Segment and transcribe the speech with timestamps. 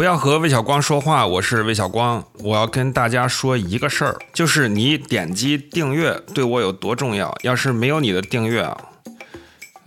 [0.00, 2.24] 不要和魏小光说话，我是魏小光。
[2.38, 7.36] 我要跟大家说一个事儿，就是你点击订阅对我有多重要。
[7.42, 8.74] 要是没有你的订阅啊。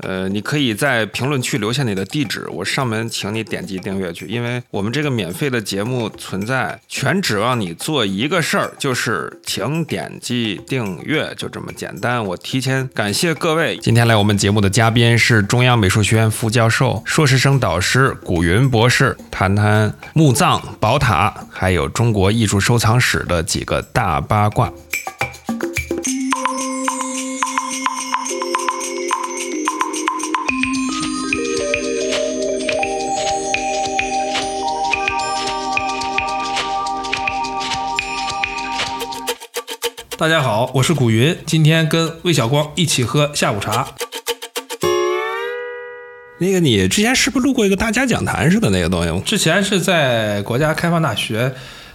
[0.04, 4.26] 呃，你可以在评论区留下你的地址，我上门请你点击订阅去。
[4.28, 12.24] 因为我们这个免费的节目存在，全指望你做一个事儿，就是请点击订阅，就这么简单。
[12.24, 13.78] 我提前感谢各位。
[13.78, 24.72] 今天来我们节目的嘉宾是中央美术学院副教授、硕士生导师古云博士，谈谈墓葬、宝塔，还有中国艺术收藏史的几个大八卦。
[40.24, 43.86] 大家好，我是古云，今天跟魏小光一起喝下午茶。
[46.38, 49.22] 那个，你之前是不是录过一个大家讲坛似的那个东西？
[49.26, 51.54] 之前是在国家开放大学，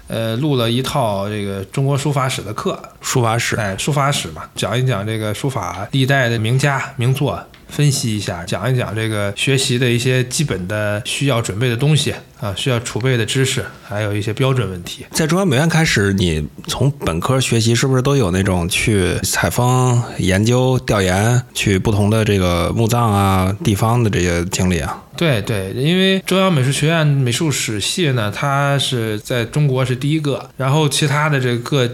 [0.09, 7.43] 呃，录了一套这个中国书法史的课，书法史，哎，书法史嘛，讲一讲这个书法历代的名家名作。
[7.69, 15.05] 分析一下，讲一讲这个学习的一些基本的需要准备的东西啊，需要储备的知识，还有一些标准问题。
[15.11, 25.03] 在中央美院开始，你从本科学习是不是都有那种去采风、研究、调研，去不同的这个墓葬啊、地方的这些经历啊？
[25.17, 31.91] 对对，因为中央美术学院美术史系呢，它是在中国是第一个，然后其他的这个。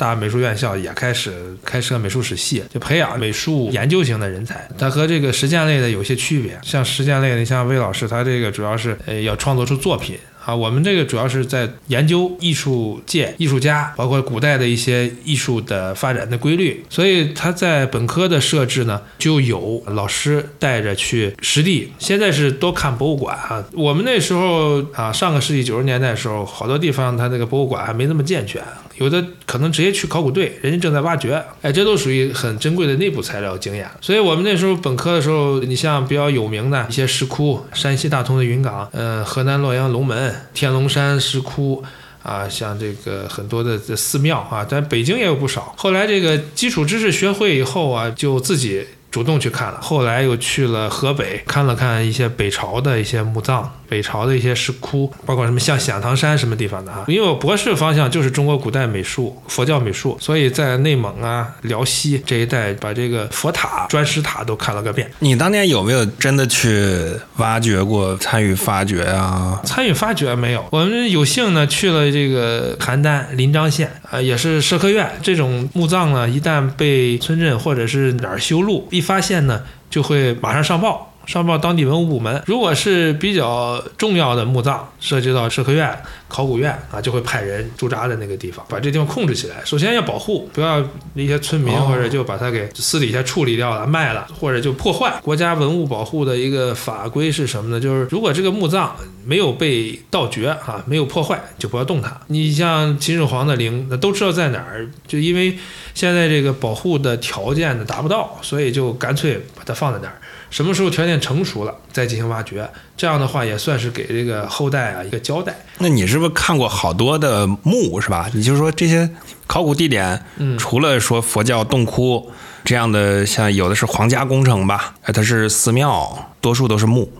[0.00, 4.66] 大美术院校也开始开设美术史系，就培养美术研究型的人才。
[4.78, 10.16] 它和这个实践类的有些区别，像实践类的，像魏老师，他这个主要是呃要创作出作品。
[10.50, 21.92] 啊，我们这个主要是在研究艺术界、艺术家，包括古代的一些艺术的发展的规律，所以他在本科的设置呢，就有老师带着去实地。
[22.00, 28.60] 现在是多看博物馆啊，我们那时候啊，上个世纪九十年代的时候，好多地方它那个博物馆还没那么健全，
[28.96, 33.88] 有的可能直接去考古队，人家正在挖掘，哎，这都属于很珍贵的内部材料经验。
[34.00, 40.34] 所以我们那时候本科的时候，你像比较有名的一些石窟，山西大同的云冈，呃，河南洛阳龙门。
[40.52, 41.82] 天龙山石窟
[42.22, 45.74] 啊，像这个很多的寺庙啊，但北京也有不少。
[45.76, 48.84] 后来这个基础知识学会以后啊，就自己。
[49.10, 57.04] 主动去看了，后来又去了河北，看了看一些北朝的一些墓葬，北朝的一些石窟，包括什么像响堂山什么地方的哈。
[57.08, 65.10] 因为我博士方向就是中国古代美术、佛教美术，所以在内蒙啊、辽西这一带，把这个佛塔、砖石塔都看了个遍。
[65.18, 69.60] 你当年有没有真的去挖掘过、参与发掘啊？
[69.64, 78.88] 参与发掘没有，我们有幸呢去了这个邯郸临漳县啊，也是社科院这种墓葬呢，一旦被村镇或者是哪儿修路。
[78.90, 81.09] 一发现呢，就会马上上报。
[81.26, 89.56] 上报当地文物部门，如果是比较重要的墓葬，涉及到社科院、考古院啊，就会派人驻扎在那个地方，把这地方控制起来。
[89.64, 95.20] 首先要保护，不要那些村民或者就把它给私底下处理掉了、卖了，或者就破坏。
[95.22, 97.80] 国家文物保护的一个法规是什么呢？
[97.80, 102.20] 就是如果这个墓葬没有被盗掘啊，没有破坏，就不要动它。
[102.26, 105.56] 你像秦始皇的陵，那都知道在哪儿，就因为
[105.94, 110.14] 现在这个保护的条件呢达不到，所以就干脆把它放在那儿。
[110.50, 115.56] 什么时候条件成熟了，再进行挖掘，这样的话也算是给这个后代啊一个交代。
[115.78, 118.28] 那你是不是看过好多的墓是吧？
[118.34, 119.08] 你就说这些
[119.46, 120.20] 考古地点，
[120.58, 122.30] 除了说佛教洞窟
[122.64, 127.12] 这样的，像有的是皇家工程吧，哎，它是寺庙，多数都是墓。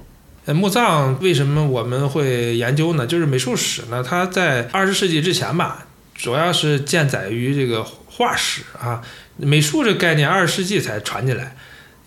[0.47, 3.07] 墓葬为什么我们会研究呢？
[3.07, 5.87] 就是美术史呢，它在二十世纪之前吧，
[6.17, 9.01] 主要是建载于这个画史啊，
[9.37, 11.55] 美术这概念二十世纪才传进来。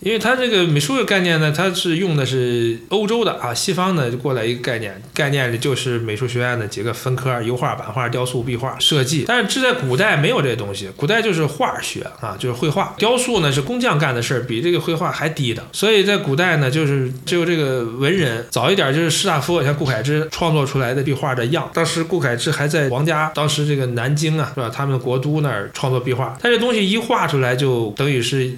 [0.03, 9.23] 因为它这个美术的概念呢，它是用的是欧洲的啊，西方呢就过来一个概念，概念里就是美术学院的几个分科：油画、版画、雕塑、壁画、设计。
[9.25, 12.93] 但是这在古代没有这些东西，古代就是画学啊，就是绘画。
[12.97, 15.65] 雕塑呢是工匠干的事儿，比这个绘画还低的。
[15.71, 21.69] 所以在古代呢，就是只有这个文人，早一点就是士大夫，像顾恺之创作出来的壁画的样。
[21.73, 24.69] 当时顾恺之还在皇家，当时这个南京啊，是吧？
[24.69, 28.51] 他们国都那儿创作壁画，他这东西一画出来，就等于是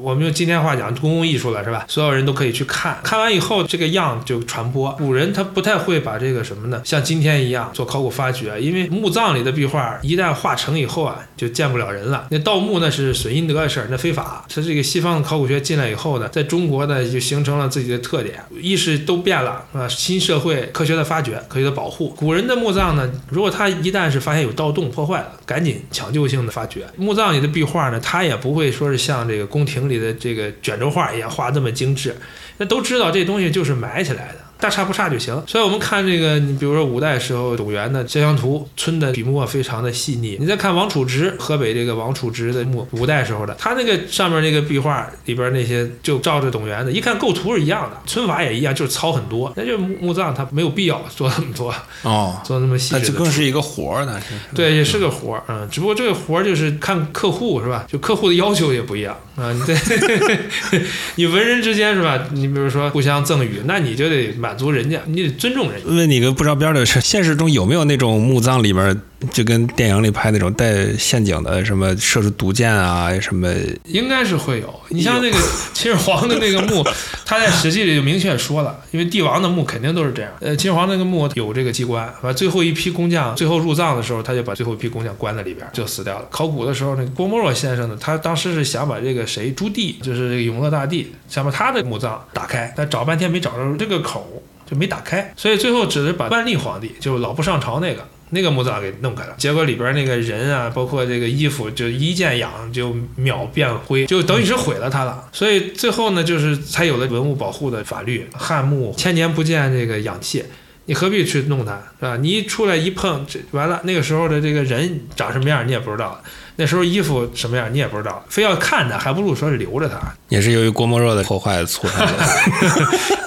[0.00, 0.91] 我们用今天话讲。
[1.00, 1.84] 公共艺术了是吧？
[1.88, 4.90] 所有人都可以去看看完以后，这个样就传播。
[4.92, 6.80] 古人他不太会把这个什么呢？
[6.84, 12.26] 像今天一样做考古发掘，因为墓葬里的壁画一旦画成以后啊，就见不了人了。
[12.30, 14.44] 那盗墓那是损阴德的事儿，那非法。
[14.48, 19.88] 他这个西方的考古学进来以后呢，在中国呢就形成了自己的特点，意识都变了啊。
[19.88, 22.08] 新社会科学的发掘，科学的保护。
[22.10, 26.86] 古人的墓葬呢，如果他一旦是发现有盗洞破坏了，赶紧抢救性的发掘。
[26.96, 30.92] 墓葬里的壁画呢，他也不会说是像这个宫廷里的这个卷轴。
[30.92, 32.14] 画一样画这么精致，
[32.58, 35.42] 那都知道这东西就是埋起来的大差不差就行。
[35.46, 40.36] 所以我们看这个，你比如说五代时候董源的肖像图，皴的笔墨非常的细腻。
[40.38, 49.50] 你再看王楚直，河北这个王楚直的墓，五代时候的，他那个上面那个壁画里边那些就照着董源的，一看构图是一样的，皴法也一样，就是糙很多。
[49.56, 53.18] 那就墓墓葬它没有必要 做那么多，哦，做那么细致那的处理。
[53.18, 57.86] 这更是一个活儿呢，是对，也是个活儿，嗯，只不过这个活儿就是看客户是吧？
[57.88, 59.52] 就客户的要求也不一样啊。
[59.52, 60.82] 你 对，
[61.16, 62.28] 你文人之间是吧？
[62.32, 65.88] 你比如说互相赠予，那你就得满足人家，你得尊重人家。
[65.88, 73.52] 问你个不着边的事，现实中有没有那种墓葬里边就跟电影里拍那种带陷阱的，什么射出毒箭啊，什么
[73.84, 74.80] 应该是会有。
[74.88, 75.36] 你像那个
[75.72, 76.82] 秦始皇的那个墓，
[77.24, 80.30] 他在《史记》里就明确说了，因为帝王的墓肯定都是这样。
[80.40, 86.26] 呃，秦始皇那个墓有这个机关，完最后一批工匠最后入葬的时候，他就把最后一批工匠关在里边，就死掉了。
[86.30, 98.06] 考古的时候，那个郭沫若先生呢，他当时是想把这个谁朱棣，就是这个永乐大帝，想把他的墓葬打开，但找半天没找着这个口，就没打开，所以最后只是把万历皇帝，就是老不上朝那个。
[98.34, 105.28] 那个墓葬给弄开了，结果里边那个人啊，包括这个衣服，就一见氧就秒变灰，就等于是毁了它了。
[105.32, 108.26] 所以最后呢，就是才有了文物保护的法律。
[108.32, 110.42] 汉墓千年不见这个氧气，
[110.86, 112.16] 你何必去弄它，是吧？
[112.16, 116.22] 你一出来一碰，这完了，那个时候的这个人长什么样你也不知道，
[116.56, 119.98] 那时候衣服什么样你也不知道，非要看它，还不如说是留着它。
[120.28, 122.12] 也是由于郭沫若的破坏促成的。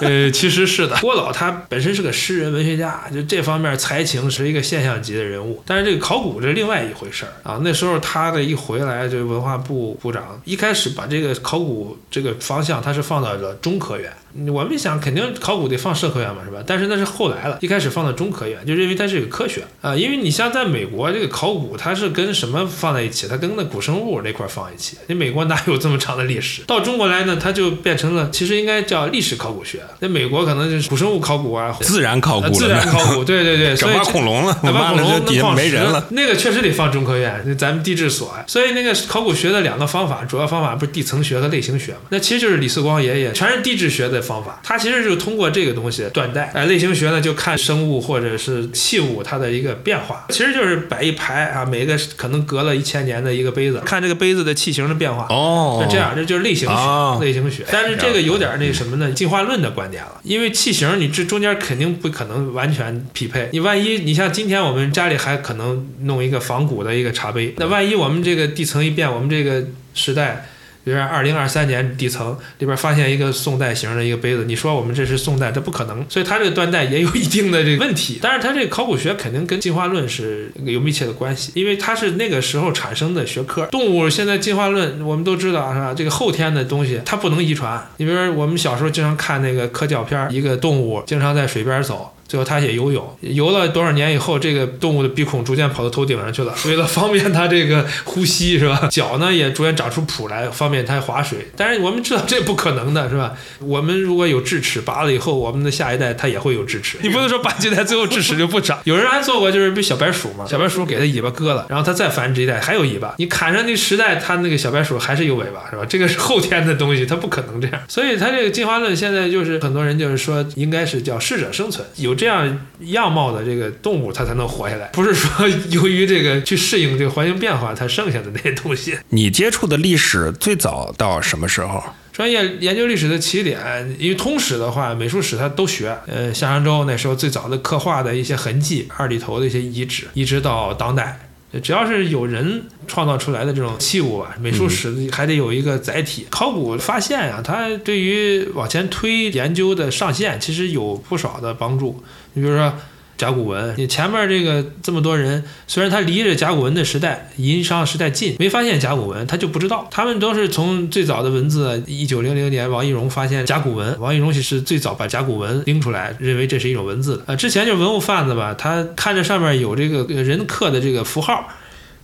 [0.00, 5.62] 呃，其实是的，郭老他本身是个诗人、文学家，就这方面才情是一个现象级的人物。
[5.66, 7.60] 但是这个考古这是另外一回事儿啊。
[7.62, 14.12] 那时候他的一回来，这个文化部部长一开始把这个考古这个方向，他是放到了中科院。
[14.52, 16.62] 我们想肯定考古得放社科院嘛，是吧？
[16.66, 19.96] 但是那是后来了，一开始放到中科院，就认为它是个科学啊。
[19.96, 23.15] 因为你像在美国，这个考古它是跟什么放在一起？
[23.28, 24.96] 它跟那古生物那块儿放一起。
[25.06, 26.62] 那美国哪有这么长的历史？
[26.68, 29.80] 到中国来呢，它就变成了，其实应该叫历史考古学。
[30.00, 36.04] 那美国可能就是古生物考古啊，自然考古了，然考古，对 对对，所整以恐龙了，恐龙这底下没人了。
[36.10, 38.34] 那个确实得放中科院，那咱们地质所。
[38.46, 42.00] 所以那个考古学的两个方法，主要方法不是地层学和类型学嘛？
[42.10, 46.50] 那其实就是李四光爷爷全是地质学的方法，他其实就是通过这个东西断代。
[46.54, 55.26] 哎，类型学呢就看生物或者是器物它的一个变化，其实就是摆一排啊，每个可能隔了一千年的一个杯子，看这个杯子的器型的变化。
[55.30, 57.64] 哦，是这样，这就是类型学，哦类型学。
[57.72, 59.10] 但是这个有点那什么呢？
[59.12, 63.48] 进化论的观点了，因为器型你这中间肯定不可能完全匹配。
[63.54, 69.64] 你万一你像今天我们家里还可能弄一个仿古的一个茶杯，那万一我们这个地层一变，我们这个
[69.94, 70.46] 时代。
[70.86, 78.20] 比如说，二零二三年地层里边发现一个宋代型的一个杯子，你说我们这是宋代，这不可能，所以它这个断代也有一定的这个问题。
[78.22, 83.66] 但是它这个考古学肯定跟进化论是有密切的关系，因为它是那个时候产生的学科。
[83.66, 85.92] 动物现在进化论我们都知道是吧？
[85.92, 87.84] 这个后天的东西它不能遗传。
[87.96, 92.12] 你比如说我们小时候经常看那个科教片，一个动物经常在水边走。
[92.28, 98.88] 最后它也游泳，游了多少年以后，这个动物的鼻孔逐渐跑到头顶上去了， 为了方便它这个呼吸，是吧？
[98.90, 101.38] 脚呢也逐渐长出蹼来，方便它划水。
[101.56, 103.32] 但是我们知道这不可能的，是吧？
[103.60, 106.98] 我们如果有智齿拔了以后，我们的下一代它也会有智齿。
[107.02, 108.78] 你不能说拔几代最后智齿就不长。
[108.84, 113.14] 有人还做过，就是被小白鼠嘛，小白鼠给它尾巴割了，然后它再繁殖一代还有尾巴。
[113.18, 115.84] 你砍上那十代，它那个小白鼠还是有尾巴，是吧？
[115.88, 117.80] 这个是后天的东西，它不可能这样。
[117.88, 128.98] 所以它这个进化论现在就是很多人就是说，应该是叫适者生存，有这样样貌的这个动物它才能活下来，不是说 由于这个去适应这个环境变化，它剩下的那些东西。
[129.10, 131.82] 你接触的历史最早到什么时候？
[132.12, 135.94] 专业研究历史的起点，因为通史的话，美术史它都学。
[136.06, 141.20] 呃，夏商周那时候最早的刻画的一些痕迹，二里头的一些遗址，一直到当代。
[141.62, 146.26] 只要是有人创造出来的这种器物啊，美术史还得有一个载体。
[146.30, 152.02] 考古发现啊、它对于往前推研究的上限，其实有不少的帮助。
[152.34, 152.72] 你比如说。
[153.16, 159.88] 甲骨文，你前面这个这么多人，虽然他离着甲骨文的时代、殷商时代近，没发现甲骨文，他就不知道。
[159.90, 167.22] 他们都是从最早的文字，一九零零年王懿荣发现甲骨文，王懿荣是最早把甲骨文拎出来，认为这是一种文字。
[167.26, 171.48] 呃，之前就是文物贩子吧，他看着上面有这个人刻的这个符号。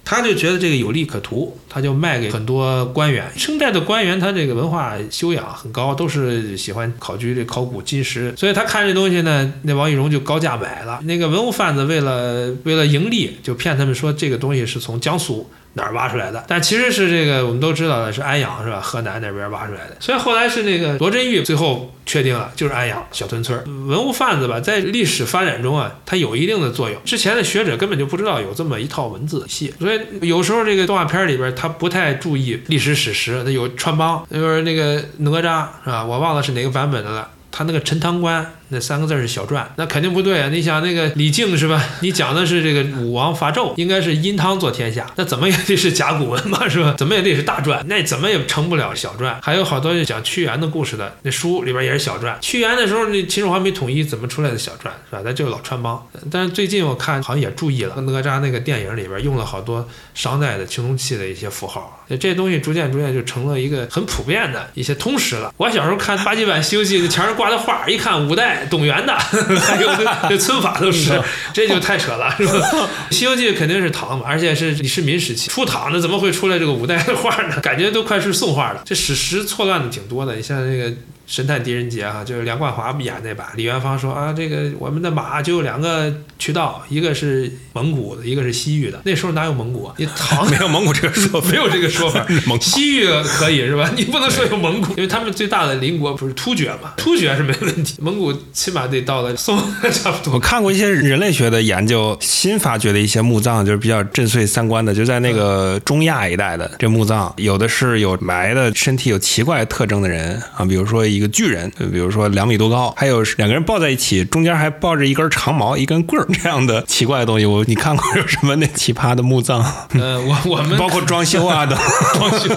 [0.04, 3.30] 他就觉得这个有利可图，他就卖给很多官员。
[3.36, 11.00] 清代的官员，他这个文化修养很高，都是喜欢考据这考古金石，所以他看这东西呢，那王懿荣就高价买了。
[11.04, 18.80] 那个文物贩子为了为了盈利，就骗他们说这个东西是从江苏哪儿挖出来的，但其实是这个我们都知道的是安阳是吧？
[18.80, 19.96] 河南那边挖出来的。
[20.00, 27.02] 所以后来是那个罗振玉最后确定了，就是安阳小屯村文物贩子吧，在历史发展中啊，它有一定的作用。
[27.04, 36.04] 之前的学者根本就不知道有这么一套文字系，所以有时候这个动画片里边他不太注意历史史实，他有穿帮，就是那个哪吒是吧？
[36.04, 37.28] 我忘了是哪个版本的了。
[37.54, 40.48] 他那个陈塘关那三个字是小篆，那肯定不对啊！
[40.48, 41.84] 你想那个李靖是吧？
[42.00, 46.94] 你讲的是这个武王伐纣，应该是殷汤做天下，那怎么也得是甲骨文嘛，是吧？
[46.96, 49.36] 怎么也得是大篆，那怎么也成不了小篆。
[49.42, 52.34] 还有好多讲屈原的故事的，那书里边也是小篆。
[52.40, 55.20] 屈原的时候，那秦始皇没统一，怎么出来的小篆是吧？
[55.22, 56.02] 那就是老穿帮。
[56.30, 65.52] 但是最近我看好像也注意了，哪吒那个电影里边用了好多商代的青铜器的一些符号，这东西逐渐逐渐就成了一个很普遍的一些通识了。
[65.58, 71.20] 我小时候看八几版《西游记》，墙上挂的画，一看五代董源的， 还有这这皴法都是，
[71.52, 72.52] 这就太扯了，是吧？
[73.14, 77.60] 《西游记》肯定是唐嘛，而且是李世民时期出唐的，怎么会出来这个五代的画呢？
[77.60, 78.82] 感觉都快是宋画了。
[78.84, 80.92] 这史实错乱的挺多的，你像那个。
[81.32, 83.46] 神探狄仁杰哈，就是梁冠华演那版。
[83.56, 89.00] 李元芳说啊，这个我们的马就有两个渠道，一个是蒙古的，一个是西域的。
[89.06, 89.94] 那时候哪有蒙古啊？
[89.96, 92.26] 你 唐没有蒙古这个说法，没有这个说法。
[92.60, 93.90] 西域可以是吧？
[93.96, 96.92] 你不能说有蒙古，因为他们最大的邻国不是突厥嘛？
[96.98, 99.58] 突厥是没问题，蒙古起码得到了宋
[99.90, 100.34] 差不多。
[100.36, 111.21] 我看过一些人类学的研究，新发掘的一些墓葬就是比较震碎三观的，就在那个中亚一带的这墓葬，有的是有埋的身体有奇怪特征的人啊，比如说一。
[111.22, 117.46] 一个巨人，比如说两米多高，还有两个人抱在一起，中间还抱着一根长矛、一根棍儿这样的奇怪的东西。
[117.46, 119.62] 我你看过有什么那奇葩的墓葬？
[119.90, 121.76] 呃，我我们包括装修啊的
[122.14, 122.52] 装修。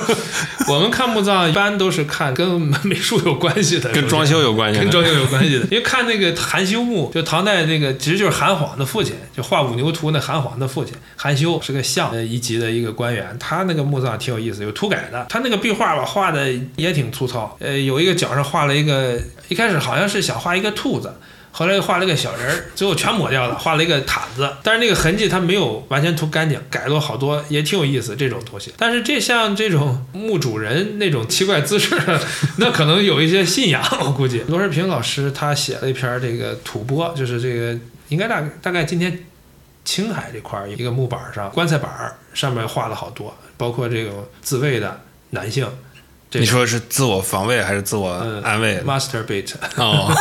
[0.67, 5.65] 我们看墓葬一般都是看跟美术有关系的，跟装修有关系，跟装修有关系的。
[5.65, 15.23] 因为看那个韩修墓，就唐代那个其实就是韩晃的父亲，就画五牛图那韩晃的父亲韩修是个相一级的一个官员，他那个墓葬挺有意思，有涂改的。
[15.29, 18.44] 他那个壁画吧画的也挺粗糙，呃，有一个角上。
[18.45, 21.13] 画了一个，一开始好像是想画一个兔子，
[21.51, 24.49] 后来又画了一个小人儿，最后全抹掉了，画了一个毯子。
[24.61, 28.73] 但是那个痕迹它没有完全涂干净，改了好多，也挺有意思这种东西。
[28.77, 31.95] 但是这像这种墓主人那种奇怪姿势，
[32.57, 34.43] 那可能有一些信仰，我估计。
[34.47, 37.77] 罗世平老师他写了一篇这个吐蕃，就是这个
[38.09, 39.25] 应该大大概今天
[39.83, 44.11] 青海这块一个木板上棺材板上面画了好多，包括这个
[44.41, 45.67] 自卫的男性。
[46.39, 48.09] 你说是自我防卫还是自我
[48.43, 50.11] 安慰？Masturbate 哦，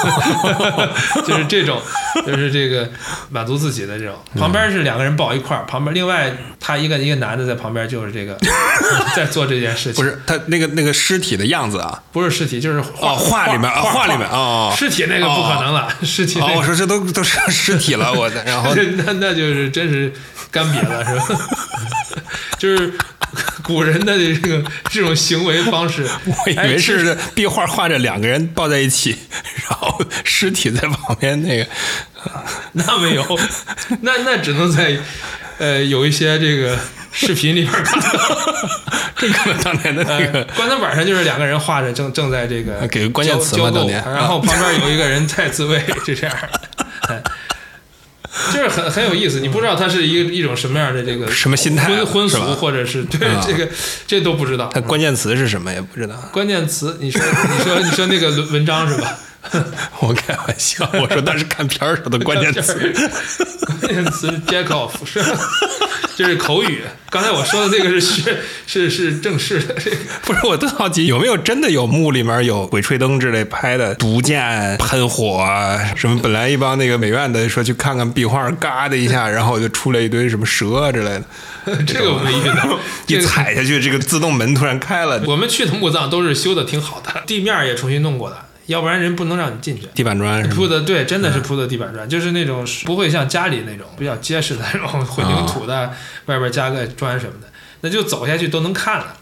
[1.26, 1.80] 就是这种，
[2.26, 2.88] 就是这个
[3.30, 4.14] 满足自己的这种。
[4.38, 8.36] 旁边是两个人抱一块儿，旁边另外他一个一个男的在旁边，就是这个
[9.16, 9.94] 在做这件事情。
[9.94, 12.02] 不是他那个那个尸体的样子啊？
[12.12, 16.40] 不是尸体，就是哦画里面画里面哦，尸体那个不可能了，尸体。
[16.40, 18.74] 哦，我说这都都是尸体了，我然后
[19.06, 20.12] 那那就是真是
[20.50, 21.40] 干瘪了，是吧？
[22.58, 22.92] 就是
[23.64, 29.16] 古人的这个这种行为方式， 我以为是壁画画着两个人抱在一起，
[29.68, 31.66] 然后尸体在旁边那个，
[32.72, 33.40] 那没有，
[34.02, 34.96] 那那只能在
[35.58, 36.78] 呃有一些这个
[37.10, 38.10] 视频里边看到，
[39.16, 46.36] 这个当年的那个棺材板上就是两个人画着正正在这个给个关键词嘛，当年，然后旁边有一个人在自慰，就这样。
[48.52, 53.68] 就是很很有意思，你不知道他是一个一种什么样的这个什么心态，婚婚俗或者是对这个
[54.06, 54.68] 这都不知道。
[54.74, 56.14] 他关键词是什么也不知道。
[56.32, 59.16] 关键词，你说你说 你说那个文文章是吧？
[60.00, 62.74] 我开玩笑，我说那是看片儿上的关键词。
[63.80, 65.22] 关键词 jack off 是，
[66.16, 66.82] 这是口语。
[67.10, 68.00] 刚才我说的这个是
[68.66, 69.74] 是是是正式的。
[70.24, 76.18] 不是，我特好奇，有没有真的有墓里面有鬼吹灯之类拍的，毒箭喷火啊什么？
[76.22, 81.24] 本来一帮那个美院的说去看看壁画，嘎的一下，然后就出来一堆什么蛇啊之类的。
[81.86, 85.22] 这个我没遇到，一踩下去，这个自动门突然开了。
[85.26, 88.36] 我们去的墓葬都是修的挺好的，地面也重新弄过的。
[88.66, 89.86] 要不然人不能让你进去。
[89.94, 95.92] 地板砖铺的对，真的是铺的地板砖，就是那种不会像家里那种比较结实的那种混凝土的，
[96.26, 97.48] 外边加个砖什么的，
[97.82, 99.16] 那就走下去都能看了。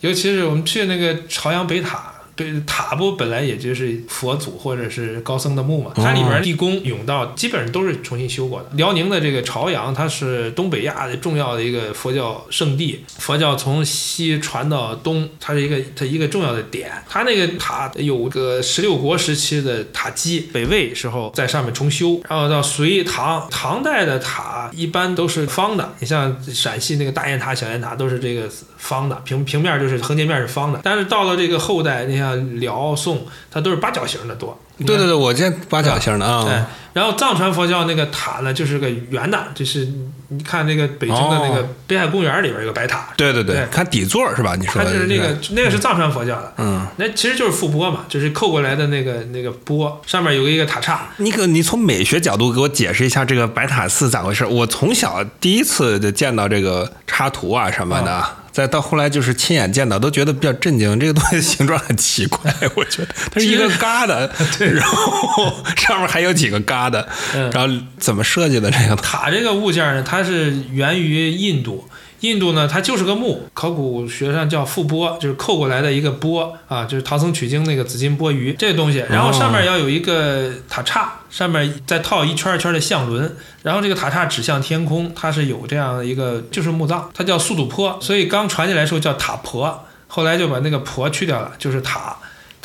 [0.00, 2.13] 尤其是我们去那个朝阳北塔。
[2.36, 8.68] 对塔不本来也就是佛祖或者是高僧的墓嘛，它里面地宫甬道基本上都是重新修过的。
[8.72, 16.90] 辽宁的这个朝阳，它是东北亚的重要的一个佛教圣地，佛教从西传到东，它是一个它一个重要的点。
[17.08, 30.80] 它那个塔有个十六国时期的塔基，北魏时候在上面重修，然后到隋唐唐代的塔一般都是方的，你像陕西那个大雁塔、小雁塔都是这个方的，平平面就是横截面是方的。
[30.82, 34.58] 但是到了这个后代，你像辽宋，它都是八角形的多。
[34.78, 36.66] 对对对，我见八角形的啊。
[36.92, 39.88] 然后藏传佛教那个塔呢，就是个圆的，就是
[40.28, 43.08] 你看那个北京的那个北海公园里边有个白塔。
[43.16, 44.56] 对对对，看底座是吧？
[44.56, 51.08] 你说它就是那个那个是藏传佛教的，嗯，那其实就是覆钵嘛，就是扣过来的那个那个钵，上面有一个塔刹。
[51.18, 54.44] 你可你从美学角度给我解释一下这个白塔寺咋回事？
[54.44, 58.24] 我从小第一次就见到这个插图啊什么的。
[58.54, 60.98] 再到后来就是亲眼见到，都觉得比较震惊。
[61.00, 68.94] 这个东西形状很奇怪， 我觉得它是一个疙瘩， 对，然后 上面还有几个疙瘩，嗯然后怎么设计的这个？
[69.02, 71.84] 塔这个物件呢，它是源于印度。
[72.24, 79.04] 印度呢，它就是个木，考古学上叫覆钵，就是扣过来的一个钵啊，就是唐僧取经那个紫金钵盂这个东西。
[79.08, 92.16] 然后上面要有一个塔刹，上面再套一圈一圈的象轮，然后这个塔刹指向天空，它是有这样的一个，就是墓葬，它叫速度坡，所以刚传进来的时候叫塔婆，后来就把那个婆去掉了，就是塔。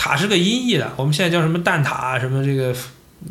[0.02, 2.74] 塔是个音译的，我们现在叫什么蛋塔，什么这个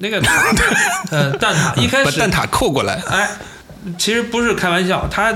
[0.00, 0.44] 那个塔，
[1.10, 3.30] 呃，蛋塔一开始把蛋挞扣过来，哎，
[3.98, 5.32] 其实不是开玩笑，它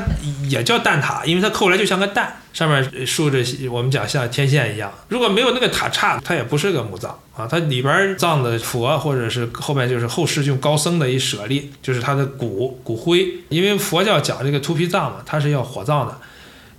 [0.49, 3.39] 也叫蛋塔，因为它扣来就像个蛋，上面竖着
[3.71, 4.93] 我们讲像天线一样。
[5.09, 16.17] 如果没有那个塔刹，它也不是个墓葬啊，它里边葬的佛或者是后面就是后世用高僧的一舍利，就是他的骨骨灰，因为佛教讲这个秃皮葬嘛，它是要火葬的。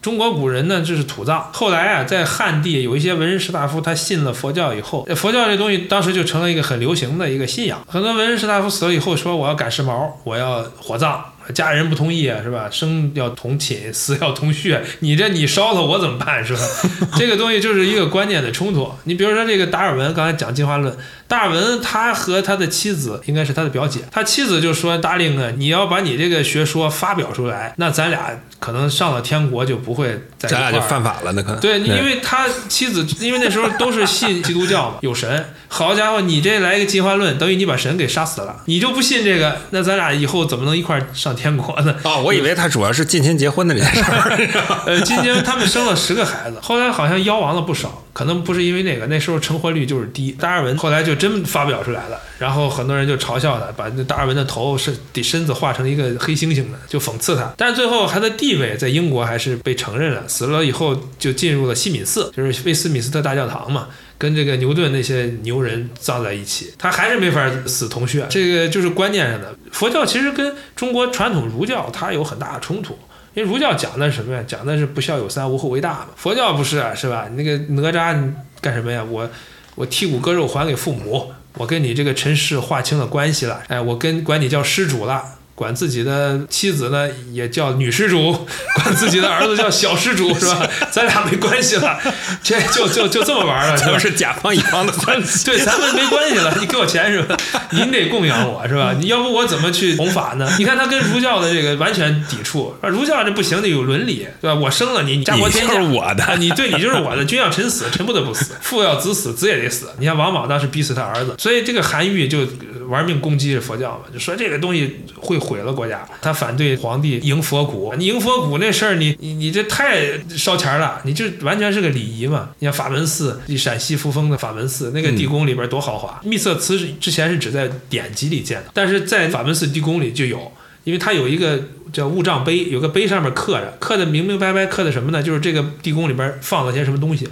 [0.02, 1.50] 中国古人呢，这是土葬。
[1.54, 7.82] 后来啊，在汉地有一些文人士大夫，他信了佛教以后，佛教这东西当时就成了一个很流行的一个信仰。
[7.88, 12.70] 很多文人士大夫死了以后，说我要赶时髦，我要火葬，家人不同意啊，是吧？
[12.72, 16.62] 生要同寝， 死要同穴，你这你烧了我怎么办，是吧？
[17.18, 18.92] 这个东西就是一个观念的冲突。
[19.04, 20.96] 你比如说这个达尔文，刚才讲进化论，
[21.28, 35.46] 达尔文他和他的妻子应该是他的表姐，他妻子就说：“达令啊，你要把你这个学说发表出来，那咱俩可能上了天国就不会在咱俩就犯法了，那可能对，因为他妻子，因为那时候都是信基督教嘛，有神。
[35.68, 38.58] 好家伙，你这来一个进化论，等于你把神给杀死了。
[38.66, 41.96] 你就不信这个，那咱俩以后怎么能一块儿上天国呢？
[42.04, 44.38] 哦，我以为他主要是近亲结婚的这件事儿。
[44.86, 50.32] 呃，今年他们生了十个孩子，后来好像夭亡了不少，可能不是因为那个，那时候成活率就是低。
[50.32, 57.54] 达尔文后来就真发表出来了，然后很多人就嘲笑他，把那达尔文的头身的身子画成一个黑猩猩的，就讽刺他。
[57.58, 63.88] 但是最后他的地位在英国还是被承认了，死了以后就进入了西敏寺，就是威斯敏斯特大教堂嘛。
[64.16, 69.54] 跟这个牛顿那些牛人葬在一起，他还是没法死同穴，这个就是观念上的。
[69.72, 72.98] 佛教其实跟中国传统儒教它有很大的冲突，
[73.34, 74.44] 因为儒教讲的是什么呀？
[74.48, 76.10] 讲的是不孝有三，无后为大嘛。
[76.16, 77.28] 佛教不是啊，是吧？
[77.36, 79.04] 那个哪吒干什么呀？
[79.04, 79.30] 我
[79.76, 85.24] 我剔骨割肉还给父母，我跟你这个尘世划清了关系了，哎，我跟管你叫施主了。
[85.56, 88.46] 管自己的妻子呢也叫女施主，
[88.84, 90.68] 管自己的儿子叫小施主， 是吧？
[90.92, 92.00] 咱俩没关系了，
[92.42, 94.00] 这就就就这么玩了，是吧咱们？
[94.00, 95.46] 是甲方乙方的关系。
[95.46, 97.38] 对，咱们没关系了， 你给我钱是吧？
[97.72, 98.96] 您得供养我是吧？
[99.00, 100.50] 你要不我怎么去弘法呢？
[100.58, 104.56] 你看他跟儒教的这个完全抵触，啊儒教这不行，得有伦理，对吧？
[104.60, 109.92] 我生了你，你家国天下，你就是我的啊你对你就是我的，君要臣死，臣不得不死，父要子死，子也得死。
[110.00, 112.46] 你看王莽当时逼死他儿子，所以这个韩愈就呃
[112.94, 122.52] 玩命攻击佛教嘛，就说这个东西会毁了国家，他反对皇帝迎佛骨，你迎佛骨那事儿，你你你这太烧钱了，你这完全是个礼仪嘛。
[122.60, 130.52] 你像法门寺，陕西扶风的法门寺，那个地宫里边多豪华，密册词是之前是只在典籍里见的，但是在法门寺地宫里就有。
[130.84, 131.58] 因为它有一个
[131.94, 135.24] 叫物障碑，有个碑上面刻着，刻的明明白白，刻的什么呢？
[135.24, 137.26] 就是这个地宫里边放了些什么东西，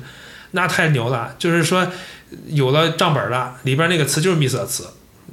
[0.52, 1.36] 那太牛了。
[1.38, 1.86] 就是说
[2.48, 4.86] 有了账本了，里边那个瓷就是密色词。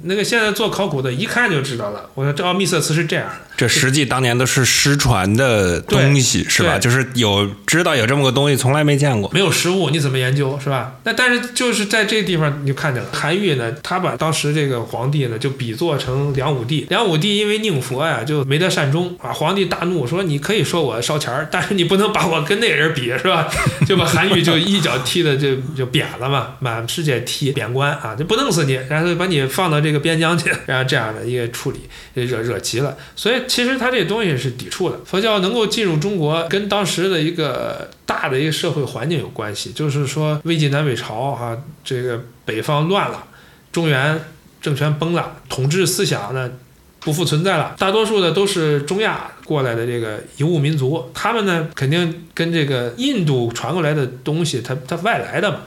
[0.03, 2.09] 那个现在做考古的，一看就知道了。
[2.13, 3.48] 我说这奥秘色词是这样的。
[3.59, 6.79] 这实际当年都是失传的东西，是吧？
[6.79, 9.29] 就是有知道有这么个东西，从来没见过。
[9.33, 10.93] 没有实物，你怎么研究是吧？
[11.03, 16.87] 那但是就是在这地方你就看见了，韩愈呢，他把当时这个皇帝呢就比作成梁武帝。
[16.89, 23.49] 梁武帝因为宁佛呀就没得善终啊，皇帝大怒说你可以说我烧钱儿，但是你不能把我跟那人比是吧？
[23.85, 31.81] 就把韩愈就一脚踢的就就扁了嘛，满世界踢贬官啊，就不弄死你，然后就把你放到这个边疆去，然后这样的一个处理，
[32.13, 32.95] 惹惹急了。
[33.17, 34.97] 所以其实他这东西是抵触的。
[35.03, 43.23] 佛教能够进入中国，跟当时的一个大的一个社会环境有关系，就是说魏晋南北朝啊，这个北方乱了，
[43.71, 44.21] 中原
[44.61, 46.49] 政权崩了，统治思想呢
[46.99, 55.59] 不复存在了，大多数的都是中亚过来的这个游牧民族，他们呢肯定跟这个印度传过来的东西，它它外来的嘛。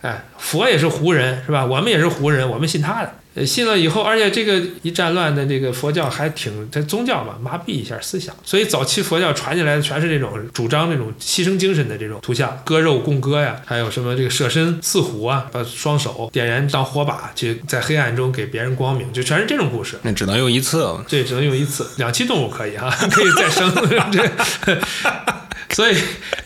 [0.00, 1.66] 哎，佛也是胡人是吧？
[1.66, 3.12] 我们也是胡人，我们信他的。
[3.38, 8.34] 呃，信了以后，而且这个一战乱的这个佛教还挺，这宗教嘛，麻痹一下思想。
[8.44, 19.96] 所以早期佛教传进来的全是这种主张这种牺牲精神的这种图像，割肉供割呀，还有什么这个舍身饲虎啊，把双手点燃当火把，去在黑暗中给别人光明，就全是这种故事。
[20.02, 20.78] 那只能用一次。
[21.08, 23.70] 对只能用一次，两栖动物可以哈、 可以再生。
[24.10, 24.78] 这，
[25.70, 25.96] 所以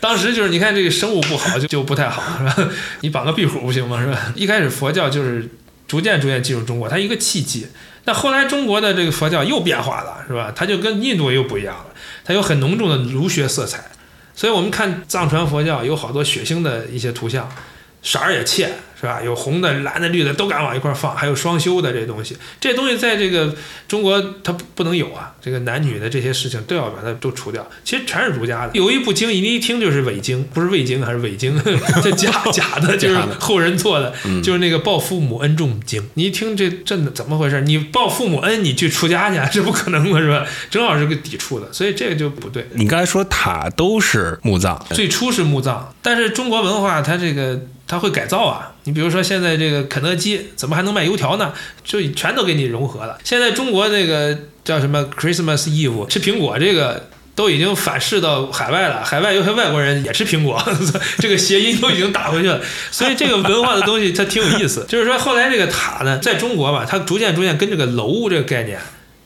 [0.01, 2.71] 当时就是你看这个生物不好就就不太好是吧？
[3.01, 4.01] 你绑个壁虎不行吗？
[4.01, 4.33] 是吧？
[4.35, 5.49] 一开始佛教就是
[5.93, 7.67] 逐渐逐渐进入中国，它一个契机。
[8.03, 10.51] 但后来中国的这个佛教又变化了，是吧？
[10.57, 11.87] 它就跟印度又不一样了，
[12.25, 13.91] 它有很浓重的儒学色彩。
[14.35, 17.47] 所以我们看藏传佛教有好多血腥的一些图像，
[18.03, 19.21] 色儿也欠，是吧？
[19.21, 23.53] 有红的、蓝的、绿的都敢往一块儿放，还有双休的这东西，这些东西在这个
[23.89, 27.69] 中国它不不能有啊，这个男女的这些事情都要把它都除掉。
[27.83, 31.61] 其实全是儒家的，有一部经，你一听就是伪经，不是伪经还是伪经，
[32.01, 36.09] 这假 假的，就是后人做的，就是那个报父母恩重经。
[36.15, 37.61] 你一听这这怎么回事？
[37.63, 40.47] 你报父母恩，你去出家去， 这不可能的是吧？
[40.71, 42.69] 正好是个抵触的，所以这个就不对。
[42.75, 47.61] 你刚才说塔都是墓葬，最初是墓葬，但是中国文化它这个
[47.93, 48.73] 它会改造啊。
[48.85, 51.53] 你比如说现在这个肯德基怎么还能卖油条呢？
[51.85, 53.19] 就全都给你融合了。
[53.23, 57.09] 现在中国那个叫什么 Christmas Eve 吃苹果这个。
[57.35, 60.63] 都已经反噬到海外了，海外有些外国人也吃苹果，
[61.19, 62.61] 这个谐音都已经打回去了。
[62.91, 64.85] 所以这个文化的东西它挺有意思。
[64.87, 68.79] 就是说后来这个塔呢，在中国吧，它逐渐逐渐跟这个楼这个概念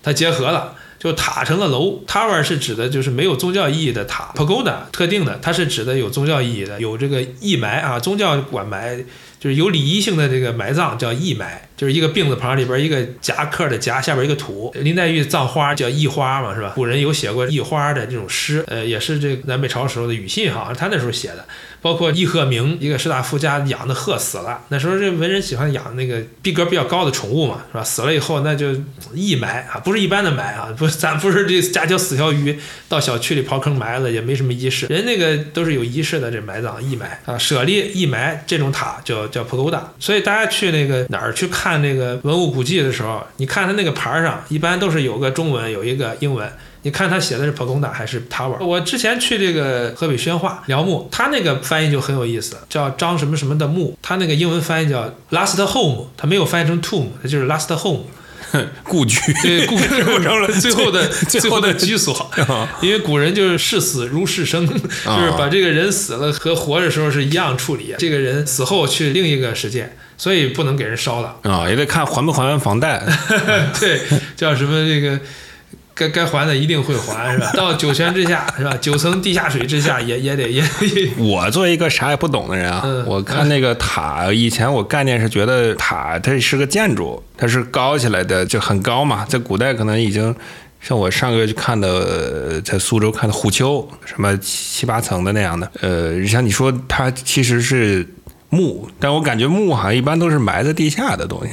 [0.04, 0.75] 它结合了。
[1.06, 9.04] 就塔成了楼，tower 是指的就是没有宗教意义的塔，pagoda 特定的，它是指的有宗教意义的，有这个义埋啊，宗教管埋，
[9.38, 14.72] 就是有礼仪性的这个埋葬叫义埋，就是一个病字旁里边一个夹克的夹，下边一个土。
[14.74, 16.72] 林黛玉葬花叫义花嘛，是吧？
[16.74, 21.46] 古人有写过义花的这种诗，呃，也是这南北朝时候的语信哈，他那时候写的。
[21.86, 27.84] 包括易鹤鸣，一个士大夫家养的鹤死了，那时候这文人喜欢养那个逼格比较高的宠物嘛，是吧？
[27.84, 28.74] 死了以后那就
[29.14, 46.50] 义埋啊，不是一般的埋啊，不， 咱不是这家条死条鱼到小区里刨坑埋了，也没什么仪式，人那个都是有仪式的，这埋葬义埋啊，舍利义埋这种塔叫叫 pagoda，所以大家去那个哪儿去看那个文物古迹的时候，你看它那个牌上一般都是有个中文，有一个英文。
[46.86, 48.64] 你看他写的是 pagoda 还是 tower？
[48.64, 58.04] 我之前去这个河北宣化辽墓，他那个翻译就很有意思，叫张什么什么的墓，他那个英文翻译叫 last home，他没有翻译成 tomb，他就是 last home，
[58.86, 62.30] 故居，对，故居成了 最后的最后的居所。
[62.80, 73.04] 因为古人就是视死如视生，就是把这个人死了和活着时候是一样处理，这个人死后去另一个世界，所以不能给人烧了啊，也得看还不还完房贷。
[73.80, 74.02] 对，
[74.36, 75.18] 叫什么这个。
[75.98, 77.50] 该该还的一定会还，是吧？
[77.56, 78.76] 到九泉之下，是吧？
[78.78, 80.62] 九层地下水之下，也也得也。
[81.16, 89.24] 我作为一个啥也不懂的人啊，我看那个塔，以前我概念是觉得塔它是个建筑，它是高起来的，就很高嘛。
[89.24, 90.36] 在古代可能已经
[90.82, 95.72] 像我上个月去看的，在苏州看的虎丘，什么七八层的那样的。
[95.80, 98.06] 呃，像你说它其实是
[98.50, 101.52] 墓，但我感觉墓好像一般都是埋在地下的东西，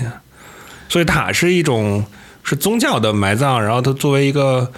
[0.89, 2.03] 所以塔是一种。
[2.43, 4.71] 是宗教的埋葬，然后它作为一个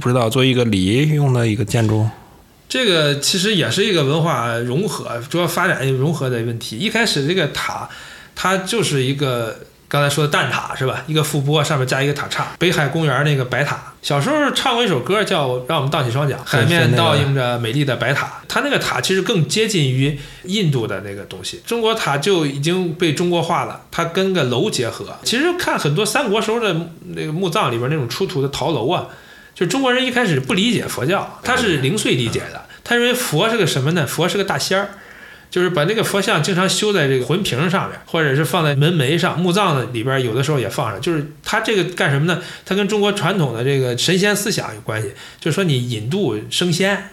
[0.00, 2.06] 不知道作为一个礼仪用的一个建筑，
[2.68, 6.78] 这个其实也是一个文化融合，主要发展融合的问题。
[6.78, 7.88] 一开始这个塔，
[8.34, 9.56] 它就是一个。
[9.92, 11.04] 刚才说的蛋塔是吧？
[11.06, 12.46] 一个覆钵上面加一个塔刹。
[12.58, 18.40] 北海公园那个白塔，小时候唱过一首歌叫《让我们荡起双桨》，海面倒映着美丽的白塔。
[18.48, 23.82] 它那个塔其实更接近于印度的那个东西，中国塔就已经被中国化了。
[23.90, 25.14] 它跟个楼结合。
[25.24, 26.74] 其实看很多三国时候的
[27.08, 29.08] 那个墓葬里边那种出土的陶楼啊，
[29.54, 34.06] 就中国人一开始不理解佛教，他是零碎理解的，他认为佛是个什么呢？
[34.06, 34.88] 佛是个大仙儿。
[35.52, 40.98] 就是把那个佛像经常修在这个魂瓶上面，或者是放在门楣上，墓葬的里边有的时候也放上。
[40.98, 42.42] 就是它这个干什么呢？
[42.64, 45.12] 它跟中国传统的这个神仙思想有关系。
[45.38, 47.10] 就是说你引渡升仙。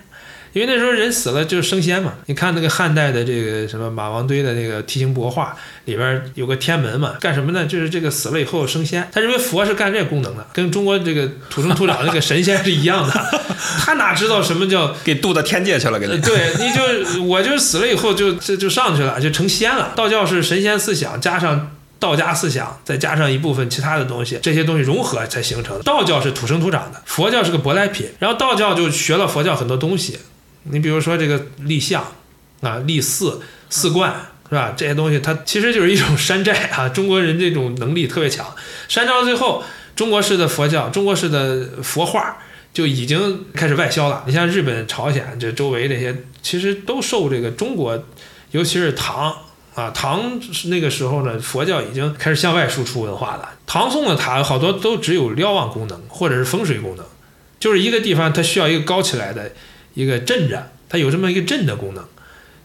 [0.54, 7.66] 因为那时候人死了就是升仙嘛，你看那个汉代的这个什么马王堆的那个梯形帛画里边有个天门嘛，干什么呢？
[7.66, 9.08] 就是这个死了以后升仙。
[9.12, 13.14] 他认为佛是干这功能的，跟中国这个土生土长那个神仙是一样的。
[13.80, 16.00] 他哪知道什么叫给渡到天界去了？
[16.00, 19.94] 给你对，你就我就死了以后就就就上去了，就成仙了。
[19.96, 25.84] 道教是神仙思想加上道家思想，再加上一部分其他的东西，这些东西融合才形成的。
[25.84, 28.08] 道教是土生土长的，佛教是个舶来品。
[28.20, 30.18] 然后道教就学了佛教很多东西。
[30.64, 32.04] 你比如说这个立像，
[32.62, 34.14] 啊，立寺、寺观，
[34.50, 34.74] 是吧？
[34.76, 36.90] 这些东西它其实就是一种山寨啊。
[36.90, 38.46] 中国人这种能力特别强，
[38.88, 39.64] 山寨到最后，
[39.96, 42.38] 中国式的佛教、中国式的佛画
[42.74, 44.24] 就已经开始外销了。
[44.28, 48.04] 你像日本、朝鲜这周围这些，其实都受这个中国，
[48.52, 49.34] 尤其是唐
[49.76, 53.50] 啊，唐那个时候呢，佛教已经开始向外输出文化了。
[53.66, 57.06] 唐宋的塔好多都只有瞭望功能或者是风水功能，
[57.60, 59.52] 就是一个地方它需要一个高起来的。
[60.00, 62.06] 一个镇着，它有这么一个镇的功能。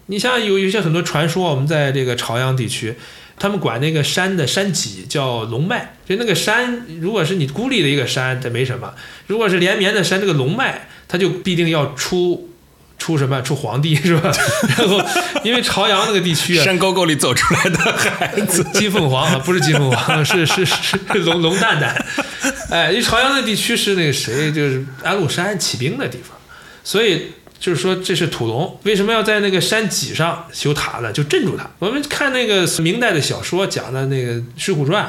[0.05, 2.95] 你像有有些很多传说，我们在这个朝阳地区，
[3.37, 5.97] 他们管那个山的山脊叫龙脉。
[6.07, 8.89] 就那个山，如果是你孤立的一个山，这没什么；
[9.27, 12.51] 如果是连绵的山，这个龙脉，它就必定要出
[12.99, 13.41] 出什么？
[13.41, 14.31] 出皇帝是吧？
[14.77, 15.01] 然后
[15.43, 22.05] 因为朝阳那个地区啊，山沟沟里走出来的孩子，金凤凰啊，不是金凤凰，是是是龙龙蛋蛋。
[22.69, 26.37] 哎，因为朝阳那地区是那个谁，就是安禄山起兵的地方。
[26.85, 31.11] 所以就是说这是土龙，为什么要在那个山脊上修塔呢？
[31.11, 31.69] 就镇住它。
[31.79, 35.03] 我们看那个明代的小说讲的那个《水浒传》。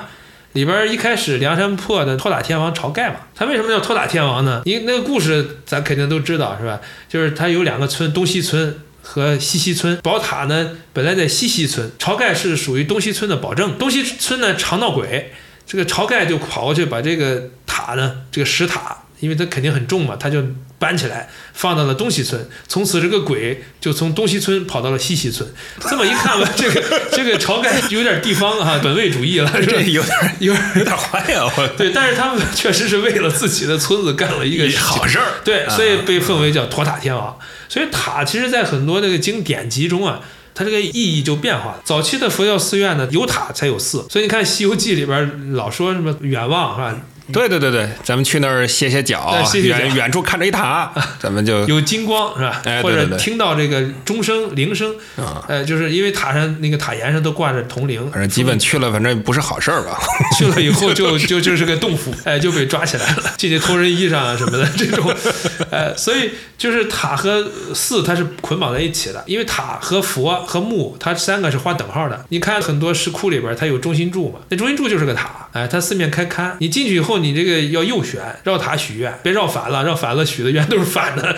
[0.52, 4.62] 里边一开始梁山泊的托塔天王晁盖嘛，他为什么叫托塔天王呢？
[4.64, 6.80] 因那个故事咱肯定都知道是吧？
[7.10, 9.98] 就是他有两个村，东西村和西西村。
[9.98, 13.76] 宝塔呢本来在西西村，晁盖是属于东西村的保证。
[13.76, 15.30] 东西村呢常闹鬼，
[15.66, 20.42] 这个晁盖就跑过去把这个塔呢，这个石塔，因为它肯定很重嘛，他就。
[20.78, 25.48] 搬起来放到了东西村，从此这个鬼就从东西村跑到了西西村。
[25.80, 31.50] 这么一看吧，这个这个晁盖有点地方啊，本位主义了，这有点有点有点坏呀！
[31.78, 37.38] 对，但是他们确实是为了自己的村子干了一个好事儿，对，所以被奉为叫托塔天王。
[37.70, 40.20] 所以塔其实，在很多那个经典籍中啊，
[40.54, 41.80] 它这个意义就变化了。
[41.86, 46.94] 早期的佛教寺院呢，有塔才有寺，所以你看《西游记》里边老说什么远望啊。
[47.32, 52.62] 对对对对，咱们去那儿歇歇脚，远远处看着一塔， 咱们就有金光是吧？
[52.64, 54.94] 哎或者听到这个钟声铃声，
[55.48, 58.08] 呃，就是因为塔上那个塔檐上都挂着铜铃。
[58.10, 59.98] 反正基本去了，反正不是好事儿吧？
[60.38, 65.12] 去了以后就 就就是个洞府，哎，就被抓起来了，进去偷人衣裳啊什么的这种，
[65.70, 72.24] 呃，所以就是塔和寺它是捆绑在一起的，因为塔和佛和木它三个是画等号的。
[72.28, 77.16] 你看很多石窟里边它有中心柱嘛，那中心柱就是个塔，哎，它四面开龛，你进去以后。
[77.18, 81.34] 你这个要右旋绕塔许愿，别绕反了，绕反了许的愿都是反的。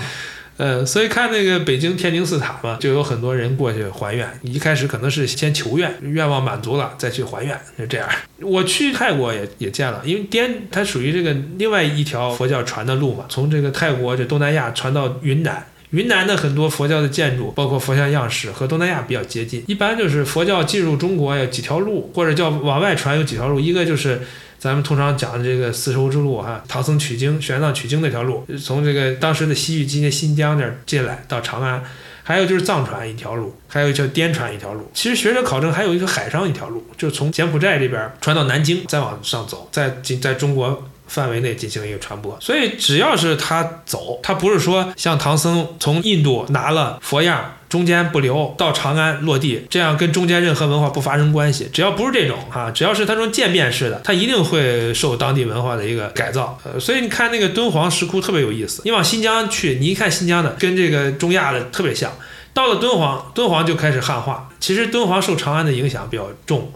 [0.58, 4.28] 呃，所以看那个北京天宁寺塔嘛，就有很多人过去还愿。
[4.42, 8.06] 一开始可能是先求愿，愿望满足了再去还愿，就这样。
[8.42, 15.64] 我去泰国也也见了，因为滇它属于这个另外一条佛教传的路嘛，从这个泰国这东南亚传到云南。
[15.92, 19.64] 云南的很多佛教的建筑，包括佛像样式，和东南亚比较接近。
[19.66, 24.20] 一般就是佛教进入中国有几条路，或者叫往外传有几条路，一个就是。
[24.62, 31.82] 咱们通常讲的这个丝绸之路哈，唐僧取经、玄奘取经那条路，从这个当时的西域今天新疆那儿进来到长安，
[32.22, 34.88] 还有就是藏传一条路，还有叫滇传一条路。
[34.94, 42.36] 其实学者考证还有一个海上一条路，就是从柬埔寨这边传到南京，再往上走，在进在中国范围内进行一个传播。
[42.40, 47.52] 所以只要是他走，他不是说像唐僧从印度拿了佛样。
[47.72, 51.70] 中间不留到长安落地，这样跟中间任何文化不发生关系。
[51.72, 56.58] 只要不是这种哈，只要是它说渐变式的，它一定会受当地文化的一个改造。
[56.64, 58.82] 呃，所以你看那个敦煌石窟特别有意思。
[58.84, 62.12] 你往新疆去，你一看新疆的跟这个中亚的特别像。
[62.52, 64.50] 到了敦煌，敦煌就开始汉化。
[64.60, 66.70] 其实敦煌受长安的影响比较重。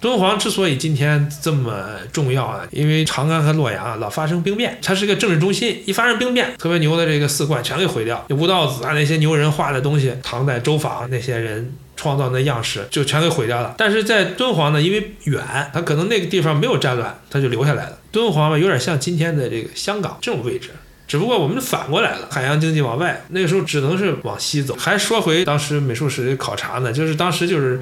[0.00, 13.74] 敦煌之所以今天这么重要啊，因为长安和洛阳啊老发生兵变，它是个政治中心，一发生兵变，特别牛的这个寺观全给毁掉，吴道子啊那些牛人画的东西，唐代周访那些人创造那样式就全给毁掉了。
[13.76, 15.42] 但是在敦煌呢，因为远，
[15.74, 17.98] 它可能那个地方没有战乱，它就留下来了。
[18.12, 20.70] 敦煌嘛，有点像今天的这个香港这种位置，
[21.08, 24.76] 只不过我们反过来了，海洋经济往外，那个时候只能是往西走。
[24.78, 27.80] 还说回当时美术史的考察呢，就是当时就是，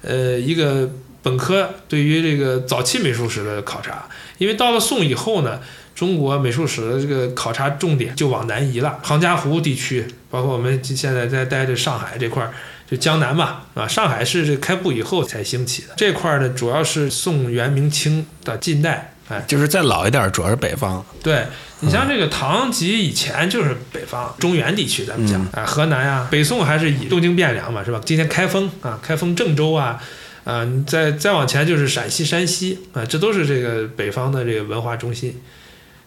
[0.00, 0.90] 呃，一个。
[1.22, 5.60] 本科对于这个早期美术史的考察，因为到了宋以后呢，
[5.94, 8.98] 中国美术史的这个考察重点就往南移了。
[9.02, 12.52] 杭嘉湖地区，包括我们现在在待的上海这块儿，
[12.88, 21.04] 就江南嘛，啊，上海市这开埠以后才兴起的这块儿呢，主要是宋元明清的近代，哎，就是再老一点，主要是北方。
[21.20, 21.44] 对
[21.80, 28.00] 你像这个唐及以前就是北方中原地区，咱们讲啊，河南呀，北宋还是以东京汴梁嘛，是吧？
[28.04, 30.00] 今天开封啊，开封郑州啊。
[30.48, 35.36] 啊，再再往前就是陕西、山西啊，这都是这个北方的这个文化中心。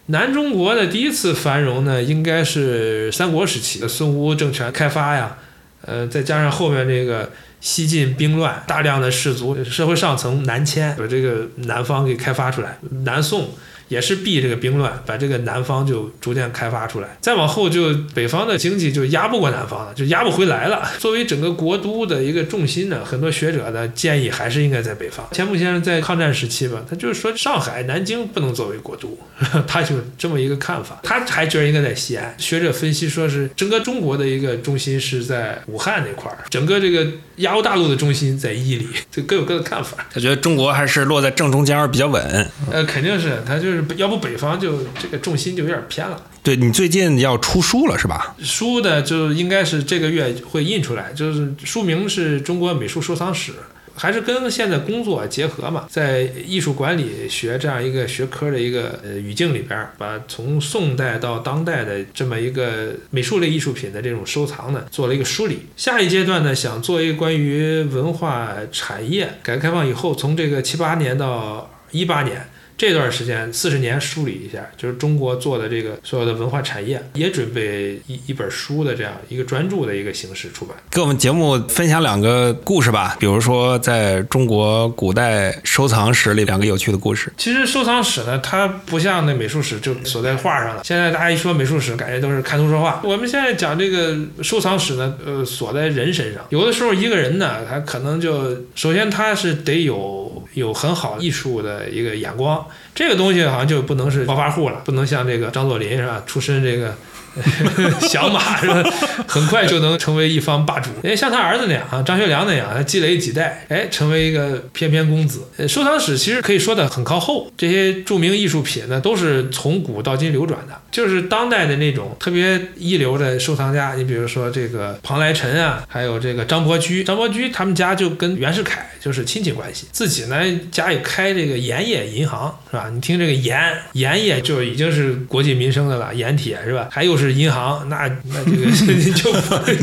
[0.06, 5.38] 南中国的第一次繁荣呢，应该是三国时期的孙吴政权开发呀，
[5.82, 12.78] 呃，再加上后面这个西晋兵乱，大量的士族、社会上层南迁，把这个南方给开发出来。
[13.04, 13.50] 南宋。
[13.92, 17.08] 也是避这个兵乱，把这个南方就逐渐开发出来。
[17.20, 20.90] 再往后，就北方的经济就压不过南方了，就压不回来了。
[20.98, 25.28] 作为整个国都的一个重心呢，很多学者呢建议还是应该在北方。
[25.32, 29.18] 钱穆先生在抗战时期吧，他就是说上海、南京不能作为国都，
[29.68, 30.98] 他就这么一个看法。
[31.02, 32.34] 他还觉得应该在西安。
[32.38, 39.98] 学者分析说是整个中国的一个中心是在武汉那块儿，整个这个亚欧大陆的中心在伊犁，就各有各的看法。
[40.10, 42.50] 他觉得中国还是落在正中间比较稳。
[42.70, 43.81] 呃，肯定是，他就是。
[43.96, 46.20] 要不北方就这个重心就有点偏了。
[46.42, 48.34] 对你最近要出书了是吧？
[48.42, 53.52] 书的就应该是这个月会印出来，就是书名是中国美术收藏史。
[53.94, 65.66] 还是跟现在工作结合嘛，在艺术管理学这样一个学科的一个呃语境里边，把从宋代到当代的这么一个美术类艺术品的这种收藏呢，做了一个梳理。
[65.76, 72.48] 下一阶段呢，想做一个关于文化产业改革开放以后，从这个七八年到一八年。
[72.82, 80.76] 这段时间四十年梳理一下，就是中国做的这个所有的文化产业，也准备一一本书的这样一个专注的一个形式出版。
[80.90, 87.32] 给我们节目分享两个故事吧，比如说在中国古代收藏史里两个有趣的故事。
[87.38, 90.82] 其实收藏史呢，它不像那美术史就锁在画上了。
[90.82, 93.00] 现在大家一说美术史，感觉都是看图说话。
[93.04, 96.44] 我们现在讲这个收藏史呢，呃，锁在人身上。
[96.48, 106.94] 有的时候一个人呢，他可能就首先他是得有有很好艺术的一个眼光，这个东西好像就不能是暴发户了，不能像这个张作霖是吧，出身这个。
[108.08, 108.82] 小马是吧？
[109.26, 110.90] 很快就能成为一方霸主。
[111.02, 115.42] 哎，像他儿子那样啊，张学良那样，他积累几代，哎，成为一个翩翩公子。
[115.68, 120.80] 收藏史其实可以说的很靠后，这些著名艺术品呢，都是从古到今流转的。
[120.90, 127.02] 就是当代的那种特别一流的收藏家，你比如说这个庞来臣啊，还有这个张伯驹。
[127.02, 130.36] 张伯驹他们家就跟袁世凯就是亲戚关系，自己呢
[130.70, 132.90] 家里开这个盐业银行是吧？
[132.92, 136.88] 你听这个盐盐业就已经是国计民生的了，盐铁是吧？
[136.90, 138.70] 还有是银行，那那这个
[139.14, 139.32] 就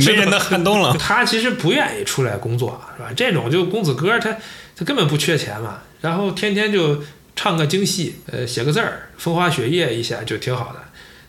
[0.06, 0.96] 没人能撼动了。
[1.00, 3.10] 他其实不愿意出来工作是吧？
[3.16, 4.36] 这种就公子哥他
[4.76, 7.02] 他根本不缺钱嘛，然后天天就
[7.36, 10.80] 唱个京戏，呃，写个字儿，风花雪月一下就挺好的。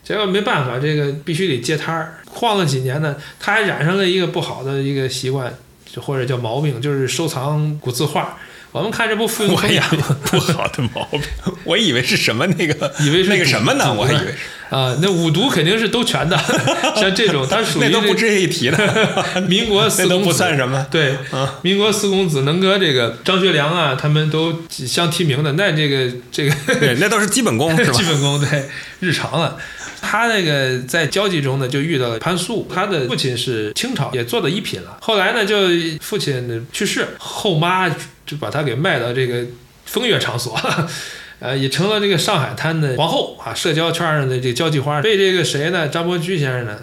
[0.03, 5.53] 结果没办法，这个必须得接摊儿，晃了几年呢，他还染上了一个不好的一个习惯，
[5.97, 8.37] 或者叫毛病，就是收藏古字画。
[8.71, 9.83] 我们看这部《富蕴风雅》
[10.29, 11.21] 不好的毛病，
[11.65, 13.93] 我以为是什么那个，以为是那个什么呢？
[13.93, 14.37] 我还以为是
[14.69, 16.37] 啊，那五毒肯定是都全的，
[16.95, 18.77] 像这种，它 属于那都不值一提的。
[19.47, 21.17] 民国四公子不算什么，对，
[21.61, 27.91] 民国四公子能跟这个张学良啊，他们都相提名的，那这个这个，对，那都是基本功，是吧？
[27.91, 28.69] 基本功对，
[29.01, 29.57] 日常了。
[30.03, 34.97] 他那个在交际中呢，就遇到了潘素，他的父亲是清朝也做的一品了。
[34.99, 35.67] 后来呢，就
[35.99, 37.87] 父亲去世，后妈
[38.31, 39.45] 就把他给卖到这个
[39.85, 40.57] 风月场所，
[41.39, 45.89] 呃，也成了这个上海滩的皇后啊，社交圈上的这个交际花，被这个谁呢？
[45.89, 46.79] 张伯驹先生呢？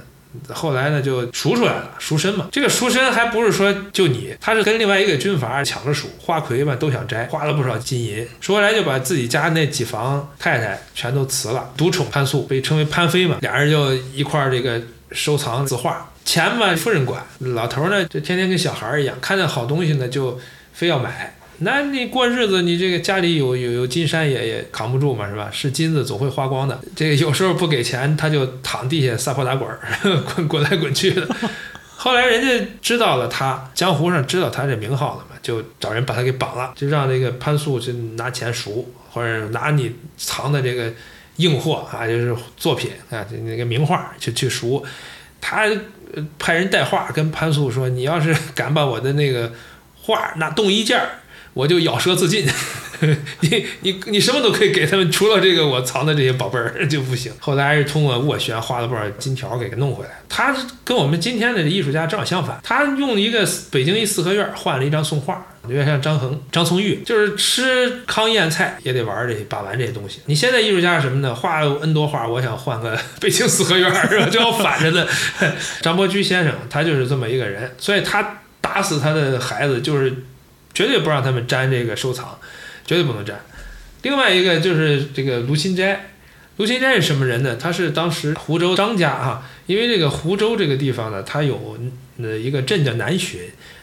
[0.51, 2.49] 后来呢，就赎出来了，赎身嘛。
[2.53, 8.29] 这个赎身还不是说就你，他是跟另外一个军阀抢着赎，花魁嘛都想摘，花了不少金银。
[8.41, 13.39] 说来就把自己家那几房太太全都辞了，独宠潘素，被称为潘妃嘛。
[13.41, 14.81] 俩人就一块儿这个
[15.13, 20.39] 收藏字画，钱嘛夫人管，老头呢就天天跟小孩儿一样，看见好东西呢就
[20.75, 21.38] 非要买。
[21.61, 25.51] 那你过日子，你这个家里有有有金山也也扛不住嘛，是吧？
[25.53, 26.81] 是金子总会花光的。
[26.95, 29.81] 这个有时候不给钱，他就躺地下撒泼打滚儿，
[30.35, 31.29] 滚滚来滚去的。
[31.97, 40.93] 后来人家知道了他，江湖上知道他这名号了嘛，就找人把他给绑了，就让这个潘素去拿钱赎，或者拿你藏的这个
[41.39, 44.87] 硬货啊，就是作品啊，那个名画去去赎。
[45.41, 45.69] 他
[46.39, 49.53] 派人带话跟潘素说：“你要是敢把我的那个
[50.03, 51.09] 画那动一件儿。”
[51.59, 52.47] 我就咬舌自尽，
[53.41, 57.33] 你你你什么都可以给他们，除了这个我藏的这些宝贝儿就不行。
[57.41, 60.11] 后来还是通过斡旋花了不少金条给弄回来。
[60.29, 70.21] 他跟我们今天的艺术家正好相反，他用一个北京一四合院换了一张宋画，有点像张衡、张聪玉，就是吃糠咽菜也得玩这把玩这些东西。
[70.27, 74.29] 你现在艺术家什么的，画 N 多画，我想换个 北京四合院是吧？
[74.31, 75.09] 正好反着的。
[75.83, 80.15] 张伯驹先生他就是这么一个人，所以他打死他的孩子就是。
[80.79, 82.39] 绝对不让他们沾这个收藏，
[82.87, 83.41] 绝对不能沾。
[84.03, 86.11] 另外一个就是这个卢芹斋，
[86.57, 87.57] 卢芹斋是什么人呢？
[87.57, 91.77] 他是当时湖州张家哈，因为这个湖州这个地方呢，它有
[92.23, 93.39] 呃一个镇叫南浔，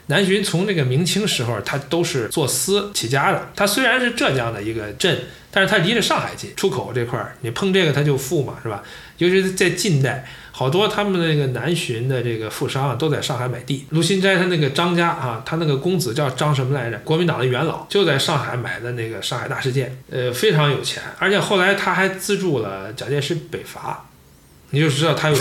[0.08, 3.50] 南浔从那个明清时候，它都是做丝起家的。
[3.56, 5.20] 它虽然是浙江的一个镇，
[5.52, 8.84] 但是它离着上海近，出口这块儿你碰这个它就富嘛，是吧？
[9.18, 10.26] 尤其是在近代。
[10.58, 13.86] 好多他们那个南浔的这个富商啊，都在上海买地。
[13.90, 16.98] 卢芹斋他那个张家啊，他那个公子叫张什么来着？
[17.00, 21.04] 国民党的元老，就在上海买的那个上海大世界，呃，非常有钱。
[21.20, 24.08] 而且后来他还资助了蒋介石北伐，
[24.76, 25.36] 你就知道他有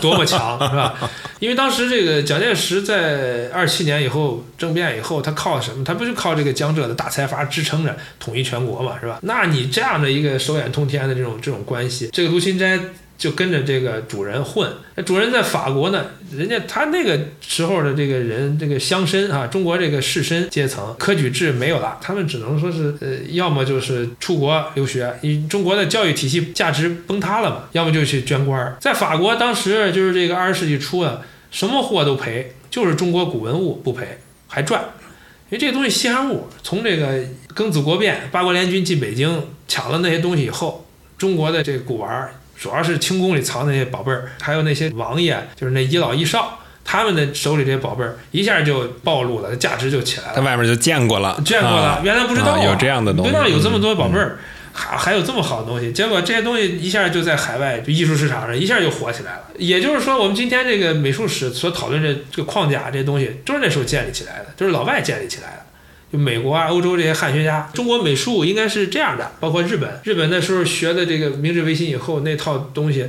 [0.00, 0.94] 多么强， 是吧？
[1.38, 5.84] 因为当时这个蒋介石在二七年以后政变以后，他靠什么？
[5.84, 9.20] 他不就靠这个江浙的大财阀支撑着统一全国嘛，是吧？
[9.22, 12.78] 那你这样的一个手眼通天的这种这种关系，这个卢芹斋。
[13.16, 16.04] 就跟着这个主人混，那主人在法国呢，
[16.36, 28.76] 人家他那个时候的这个人，这个乡绅啊，中国这个士绅阶层，科举制没有了，他们只能说是，呃，要么就是出国留学，你中国的教育体系价值崩塌了嘛，要么就去捐官。
[28.80, 34.82] 在法国当时就是这个二十世纪初啊，什么货都赔，就是中国古文物不赔还赚，
[35.50, 37.20] 因为这个东西稀罕物，从这个
[37.54, 40.86] 庚子国变，八国联军进北京抢了那些东西以后，
[41.16, 42.34] 中国的这古玩儿。
[42.58, 50.36] 主要是清宫里藏那些宝贝儿，还有那些王爷，就是那一老一少，他们的手里这些宝贝儿一下就暴露了，价值就起来了。
[50.36, 54.38] 在外面就见过了，见过了，原来不知道有这样的东西，不知道有这么多宝贝儿。
[54.76, 59.42] 还还有这么好的东西，结果这些东西一下就在海外就艺术市场上一下就火起来了。
[59.56, 65.63] 也就是说，我们今天这个美术史所讨论的这个框架这些东西，都是那时候建立起来的，就是老外建立起来的。
[66.14, 73.08] 就美国啊、欧洲这些汉学家，中国美术应该是这样的，包括日本，日本那时候学的这个明治维新以后那套东西，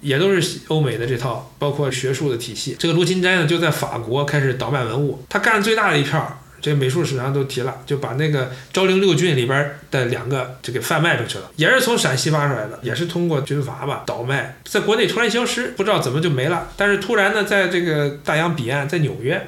[0.00, 2.74] 也都是欧美的这套，包括学术的体系。
[2.76, 16.72] 这个卢芹斋呢，就在法国开始倒卖文物，他干最大的一票，这美术史上都提了，就把那个昭陵六骏里边的两个就给贩卖出去了，也是从陕西挖出来的，也是通过军阀吧倒卖，在国内突然消失，不知道怎么就没了。
[16.76, 19.46] 但是突然呢，在这个大洋彼岸，在纽约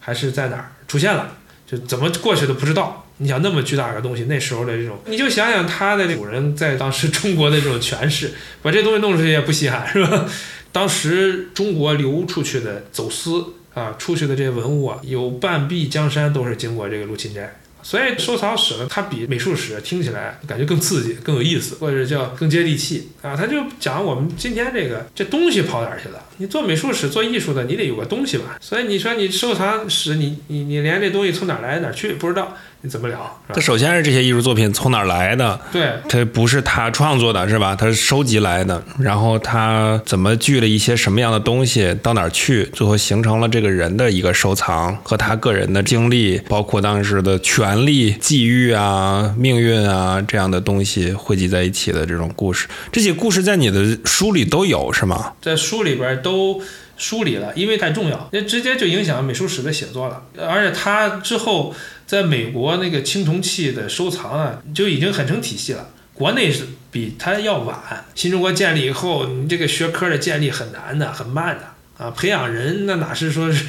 [0.00, 1.36] 还是在哪儿出现了。
[1.70, 3.06] 就怎么过去都不知道。
[3.18, 10.26] 你想那么巨大的东西，那时候的这种，你就想想他的古人在当时中国的这种权势，把这东西弄出去也不稀罕，是吧？
[10.72, 13.44] 当时中国流出去的走私
[13.74, 17.59] 啊，出去的这些文物啊，有半壁江山都是经过这个卢芹斋。
[17.82, 23.36] 所以收藏史呢，它比美术史听起来感觉更刺激、更有意思，或者叫更接地气啊。
[23.36, 26.22] 他就讲我们今天这个这东西跑哪儿去了？
[26.38, 28.58] 你做美术史、做艺术的，你得有个东西吧。
[28.60, 32.56] 所以你说你收藏史，你你你连这东西从哪儿来哪儿去不知道。
[32.82, 33.38] 你怎么聊？
[33.52, 35.60] 他首先是这些艺术作品从哪儿来的？
[35.70, 37.76] 对，他不是他创作的，是吧？
[37.76, 38.82] 他是收集来的。
[38.98, 42.64] 然后他怎么聚了一些什么样的东西到哪儿去？
[42.72, 52.66] 最后形成了这个人的一个收藏和他个人的经历，包括当时的权力、际遇啊、命运啊这样的东西汇集在一起的这种故事。
[52.90, 55.34] 这些故事在你的书里都有是吗？
[55.42, 56.62] 在书里边都
[56.96, 60.22] 梳理了，因为太重要，那直接就影响美术史的写作了。
[60.48, 61.74] 而且他之后。
[62.10, 65.90] 在美国那个青铜器的收藏啊，就已经很成体系了。
[66.12, 68.04] 国内是比它要晚。
[68.16, 72.10] 新中国建立以后，你这个学科的建立很难的，很慢的啊。
[72.10, 73.64] 培养人那哪是说是，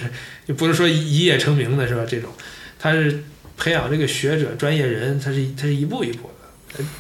[0.47, 2.03] 就不是说一夜成名的是吧？
[2.07, 2.31] 这种，
[2.79, 3.23] 它是
[3.57, 6.40] 培养这个学者、专业人，它是它是一步一步的。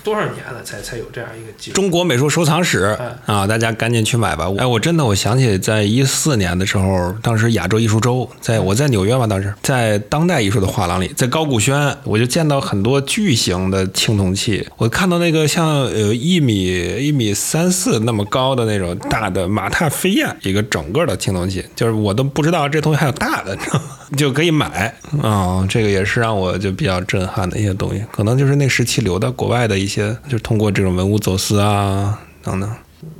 [0.03, 1.73] 多少年了才才有这样一个机会？
[1.73, 4.45] 中国美术收藏史啊，大家赶紧去买吧！
[4.57, 14.67] 哎，我真的我想起在一四年的时候，当时亚洲艺术周，在我在纽约嘛，当时在当代艺术的画廊里，在高古轩，我就见到很多巨型的青铜器。
[14.77, 23.85] 我看到那个像呃一米一米三四那么高的那种大的马踏飞燕，一个整个的青铜器，就是我都不知道这东西还有大的，你知道吗？
[24.17, 32.69] 就可以买啊，这个也是让我就比较震撼的一些东西，可能就是那时期留到国外的一些，就是通过这种文物走私啊等等。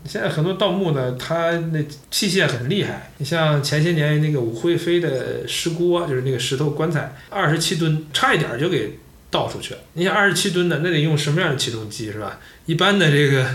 [0.06, 1.80] 现在很多盗墓呢，它那
[2.10, 3.12] 器械很厉害。
[3.18, 9.80] 你像前些年那个武惠妃的石锅，就是那个石头棺材，二十七吨，差一点就给盗出去了。
[9.94, 12.38] 你想二十七吨的，那得用什么样的起重机是吧？
[12.66, 13.46] 一般的这个。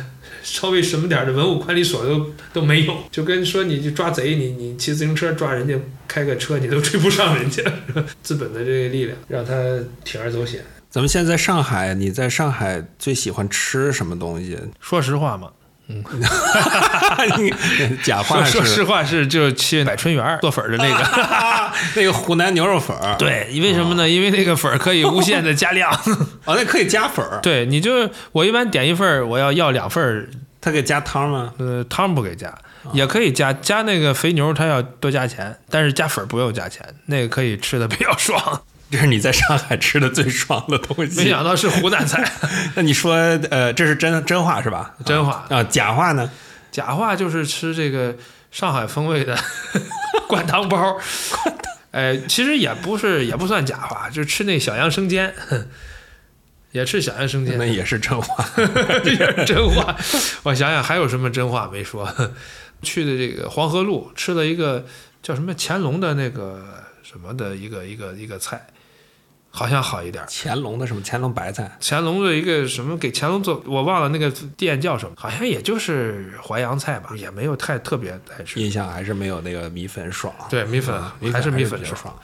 [0.46, 5.74] 稍微什么点的文物管理所都都没有，就跟说你去抓贼，你你骑自行车抓人家
[6.06, 7.62] 开个车，你都追不上人家。
[8.22, 9.52] 资本的这个力量让他
[10.04, 10.64] 铤而走险。
[10.88, 14.56] 咱们现在上海，你在上海最喜欢吃什么东西？
[14.80, 15.50] 说实话嘛，
[15.88, 16.02] 嗯，
[18.02, 18.42] 假话。
[18.44, 21.04] 说实话是就去百春园做粉的那个，
[21.94, 22.96] 那个湖南牛肉粉。
[23.18, 24.08] 对，为什么呢？
[24.08, 25.92] 因为那个粉可以无限的加量。
[26.44, 27.24] 哦，那可以加粉。
[27.42, 30.28] 对，你就我一般点一份，我要要两份。
[30.58, 31.52] 他给加汤吗？
[31.58, 32.52] 呃，汤不给加，
[32.92, 38.62] 也可以加加那个肥牛，他要多加钱，但是加粉不用加钱，那个可以吃的比较爽。
[38.90, 41.22] 这是你在上海吃的最爽的东西。
[41.22, 42.24] 没想到是湖南菜。
[42.76, 43.14] 那你说，
[43.50, 44.94] 呃，这是真真话是吧？
[45.04, 46.30] 真话啊，假话呢？
[46.70, 48.16] 假话就是吃这个
[48.50, 49.36] 上海风味的
[50.28, 50.98] 灌汤包。
[51.90, 55.34] 哎，其实也不是，也不算假话，就是吃那小杨生煎。
[56.72, 58.44] 也吃小杨生煎，那也是真话，
[59.04, 59.96] 也是真话。
[60.42, 62.06] 我想想还有什么真话没说？
[62.82, 64.84] 去的这个黄河路吃了一个
[65.22, 68.66] 叫什么乾隆的那个什么的一个一个一个菜，
[69.56, 70.22] 好像好一点。
[70.28, 71.00] 乾隆的什么？
[71.02, 71.78] 乾隆白菜？
[71.80, 72.94] 乾隆的一个什么？
[72.98, 78.60] 给乾隆做，我忘了那个店叫什么，好像也就是淮扬菜吧，也没有太特别爱吃。
[78.60, 80.30] 印象还是没有那个米粉爽。
[80.50, 81.02] 对，米粉
[81.32, 82.14] 还是米粉爽。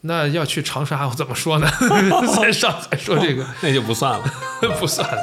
[0.00, 1.70] 那要去长沙，我怎么说呢？
[2.36, 4.24] 在上海说这个， 那就不算了，
[4.80, 5.22] 不算了。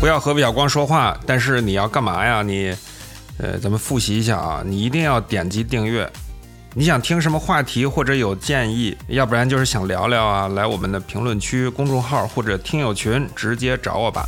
[0.00, 2.42] 不要和魏小光说话，但是你要干嘛呀？
[2.42, 2.74] 你，
[3.38, 6.10] 呃，咱们复习一下啊，你一定要点击订阅。
[6.74, 14.24] 你想听什么话题或者有建议，要不然就是想聊聊啊，来我们的评论区、公众号或者听友群直接找我吧。